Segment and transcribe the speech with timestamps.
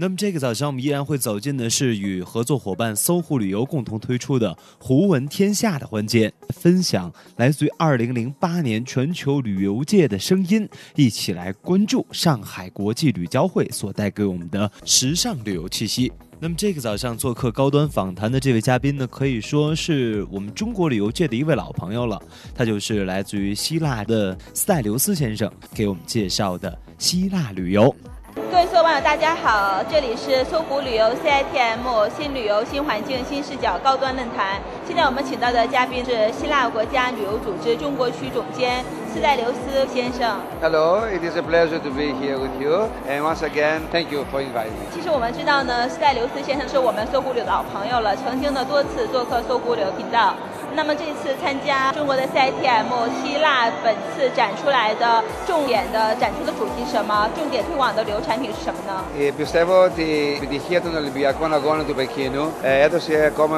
[0.00, 16.12] 那么这个早上，我们依然会走进的是与合作伙伴搜狐旅游共同推出的“胡闻天下”的环节，分享来自于2008年全球旅游界的声音，一起来关注上海国际旅交会所带给我们的时尚旅游气息。
[16.38, 22.22] 那么这个早上做客高端访谈的这位嘉宾呢，可以说是我们中国旅游界的一位老朋友了，
[22.54, 27.92] 他就是来自于希腊的斯泰留斯先生给我们介绍的希腊旅游。
[28.34, 34.60] 各位所有网友，大家好，这里是搜狐旅游 CITM 新旅游新环境新视角高端论坛。
[34.86, 40.36] 现在我们请到的嘉宾是希腊国家旅游组织中国区总监斯代留斯先生。
[40.60, 44.40] Hello, it is a pleasure to be here with you, and once again, thank you for
[44.42, 44.92] inviting me.
[44.92, 50.34] 其实我们知道呢，斯代留斯先生是我们搜狐旅游老朋友了，曾经呢多次做客搜狐旅游频道。
[50.77, 57.29] 那么这次参加中国的 CITM 希腊，本次展出来的重点的展出的主题是什么？
[57.35, 58.93] 重点推广的旅游产品是什么呢？
[59.37, 63.57] Πιστεύω ότι η επιτυχία των Ολυμπιακών Αγώνων του Πεκίνου έδωσε ακόμα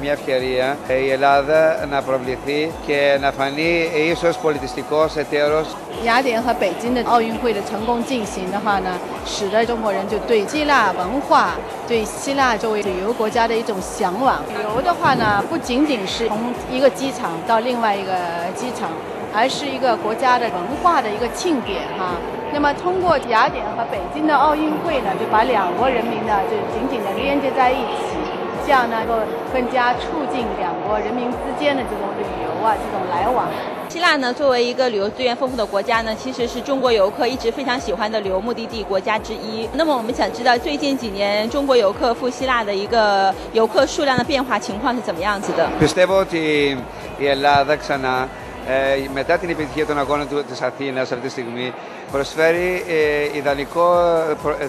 [0.00, 5.66] μια ευκαιρία η Ελλάδα να προβληθεί και να φανεί ίσως πολιτιστικός εταίρος
[6.04, 8.90] 雅典和北京的奥运会的成功进行的话呢，
[9.26, 11.56] 使得中国人就对希腊文化、
[11.87, 14.41] 对希腊作为旅游国家的一种向往。
[14.49, 18.13] 旅游的话呢，不仅仅是从一个机场到另外一个
[18.55, 18.89] 机场，
[19.33, 22.17] 而是一个国家的文化的一个庆典哈。
[22.51, 28.17] 那么通过雅典和北京的奥运会呢，就把两国人民呢就紧紧的连接在一起，
[28.65, 29.13] 这样呢，够
[29.53, 33.45] 更加促进两国人民之间的这种旅游啊，这种来往。
[33.94, 39.68] 希腊呢，作为一个旅游资源丰富的国家呢，其实是中国游客一直非常喜欢的旅游目的地国家之一。
[39.74, 45.68] 那么我们想知道，最近几年中国游客赴希腊的一个游客数量的变化情况是怎么样子的？
[45.80, 46.76] Πιστεύω ότι
[47.18, 48.28] η Ελλάδα ξανά
[49.14, 51.72] μετά την επιτυχία των αγώνων της Αθήνας αυτή τη στιγμή
[52.12, 52.84] προσφέρει
[53.32, 53.94] ιδανικό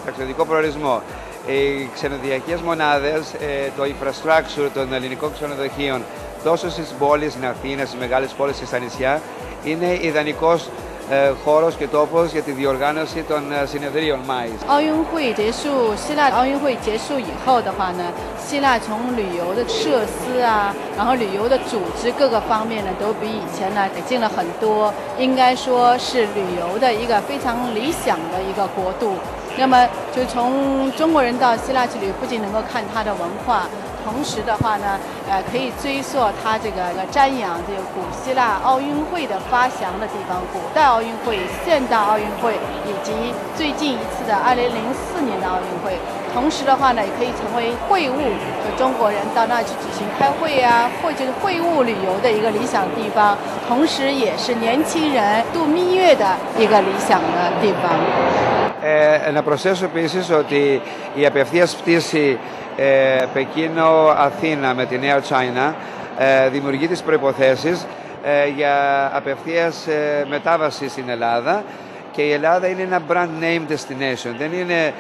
[0.06, 1.02] ταξιδιωτικό προορισμό.
[1.48, 3.32] Οι ξενοδοχειακές μονάδες,
[3.78, 6.02] το infrastructure των ελληνικών ξενοδοχείων
[6.44, 9.22] τόσο στις πόλεις, στην Αθήνα, στις μεγάλες πόλεις και στα νησιά,
[9.64, 10.70] είναι ιδανικός
[11.10, 14.60] ε, χώρος και τόπος για τη διοργάνωση των συνεδρίων ΜΑΙΣ.
[14.68, 18.04] 奥运会结束，希腊奥运会结束以后的话呢，
[18.46, 29.04] 希腊从旅游的设施啊，然后旅游的组织各个方面呢，都比以前呢改进了很多，应该说是旅游的一个非常理想的一个国度。
[29.58, 29.76] 那么，
[30.16, 33.68] 就从中国人到希腊去旅游，不仅能够看它的文化。
[34.07, 42.55] 同时的话呢，呃，可以追溯它这个瞻仰这个古希腊奥运会的发祥的地方，古代奥运会、现代奥运会
[42.87, 43.13] 以及
[43.57, 45.99] 最近一次的2004年的奥运会。
[46.33, 48.15] 同时的话呢，也可以成为会晤，
[48.63, 53.37] 就中国人到那去举行开会啊，或者是会晤旅游的一个理想地方。
[53.67, 58.76] 同时，也是年轻人度蜜月的一个理想的地方。
[58.87, 60.81] 呃，να προσθέσω επίσης ότι
[61.15, 62.39] η απευθείας πτήση
[62.77, 65.73] ε, Πεκίνο-Αθήνα με τη Νέα China
[66.19, 67.87] ε, δημιουργεί τις προϋποθέσεις
[68.25, 68.75] ε, για
[69.17, 71.65] απευθείας ε, μετάβαση στην Ελλάδα
[72.13, 74.93] και η Ελλάδα είναι ένα brand name destination，δεν είναι。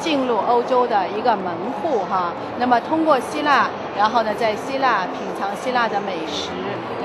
[0.00, 2.32] 进入欧洲的一个门户哈。
[2.58, 6.50] 那么通过希腊，然后呢在希腊品尝希腊的美食，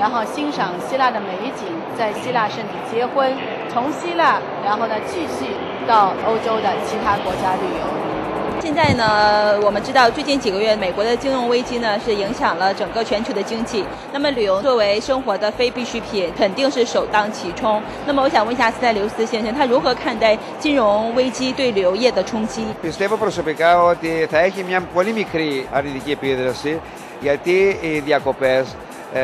[0.00, 3.32] 然后欣赏希腊的美景，在希腊甚至结婚，
[3.72, 5.54] 从希腊然后呢继续。
[5.86, 8.15] 到欧洲的其他国家旅游。
[8.61, 13.83] 现在呢，我们知道最近几个月美国的金融危机呢是影响了整个全球的经济。
[14.13, 17.81] 那么旅游作为生活的非必需品，肯定是首当其冲。
[18.05, 22.63] 那么我想问一下斯泰留斯先生，他如何看待金融危机对旅游业的冲击？
[22.81, 26.79] Πιστεύω προσωπικά ότι θα έχει μια πολύ μικρή αρνητική επίδραση
[27.21, 28.65] γιατί οι διακοπές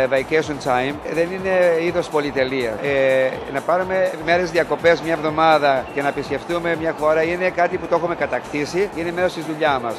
[0.10, 2.74] vacation time δεν είναι είδος πολυτελεία.
[2.84, 7.88] Ε, να πάρουμε μέρες διακοπές μια εβδομάδα και να επισκεφτούμε μια χώρα είναι κάτι που
[7.88, 9.96] το έχουμε κατακτήσει, είναι μέρος της δουλειά μας.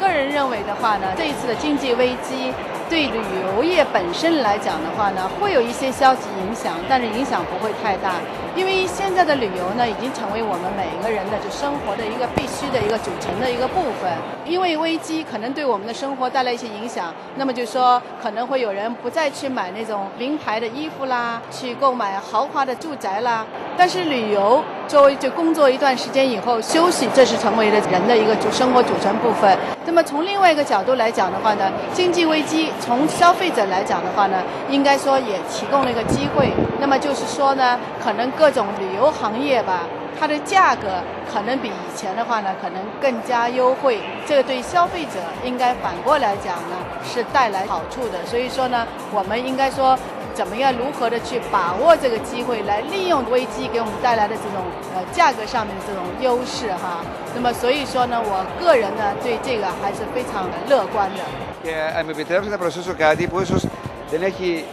[0.00, 2.52] 个人认为的话呢，这一次的经济危机
[2.89, 8.13] 对旅游业本身来讲的话呢，会有一些消极影响，但是影响不会太大，
[8.55, 14.11] 因为现在的旅游呢，已经成为我们每个人的就生活的一个必须的一个组成的一个部分。
[14.45, 23.45] 因为危机可能对我们的生活带来一些影响，那么就说可能会有人不再去买那种名牌的衣服啦，去购买豪华的住宅啦。
[23.75, 29.57] 但是旅游作为就工作一段时间以后休息，这是成为了人的一个主生活组成部分。
[29.85, 32.71] 那么从另外一个角度来讲的话呢，经济危机。
[32.79, 36.51] 从消费者来讲的话呢，应该说也提供了一个机会。
[36.79, 39.81] 那么就是说呢，可能各种旅游行业吧，
[40.17, 40.87] 它的价格
[41.33, 43.99] 可能比以前的话呢，可能更加优惠。
[44.25, 48.25] 这个对消费者应该反过来讲呢，是带来好处的。
[48.25, 49.99] 所以说呢，我们应该说。
[50.36, 50.72] 怎么样？
[50.82, 54.58] 如何的去把握这个机会，来利用危机给我们带来的这种
[54.94, 56.86] 呃价格上面的这种优势哈？
[57.34, 61.20] 那么所以说呢，我个人呢对这个还是非常乐观的。
[61.62, 63.66] Και αν με επιτρέψετε να προσθέσω κάτι που ίσως
[64.10, 64.64] δεν έχει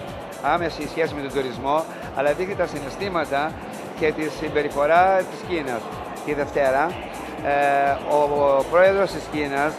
[0.41, 1.83] άμεση σχέση με τον τουρισμό,
[2.15, 3.51] αλλά δείχνει τα συναισθήματα
[3.99, 5.81] και τη συμπεριφορά της Κίνας.
[6.25, 6.91] Τη Δευτέρα,
[8.09, 9.73] ο πρόεδρος της Κίνας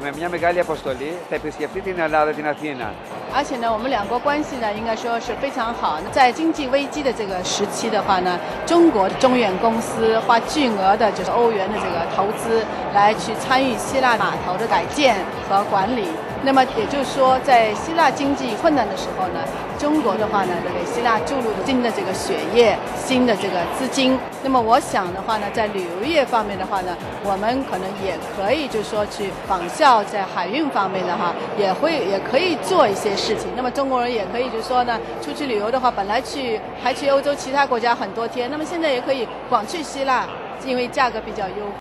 [0.00, 2.92] με μια μεγάλη αποστολή θα επισκεφτεί την Ελλάδα, την Αθήνα.
[3.35, 5.99] 而且呢，我们两国关系呢，应该说是非常好。
[6.11, 12.63] 在经济危机的这个时期的话呢，中国中远公司花巨额的就是欧元的这个投资，
[12.93, 15.15] 来去参与希腊码头的改建
[15.49, 16.07] 和管理。
[16.45, 19.39] 那么也就是说，在希腊经济困难的时候呢，
[19.79, 24.19] 中国的话呢，给希腊注入新的这个血液、新的这个资金。
[24.43, 33.47] 那么我想的话呢，在旅游业方面的话呢，我们可能也可以就是说去仿效在海运方面的哈，也会也可以做一些事情。
[33.55, 40.27] 那么中国人也可以就是说呢，出去旅游的话，本来去还去欧洲其他国家很多天，那么现在也可以广去希腊，
[40.65, 41.71] 因为价格比较优。